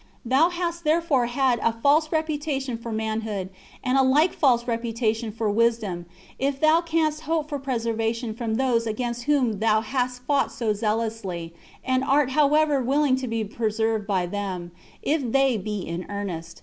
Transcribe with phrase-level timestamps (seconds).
[0.25, 3.51] Thou hast therefore had a false reputation for manhood,
[3.83, 6.07] and a like false reputation for wisdom,
[6.39, 11.53] if thou canst hope for preservation from those against whom thou hast fought so zealously,
[11.85, 14.71] and art however willing to be preserved by them,
[15.03, 16.59] if they be in earnest.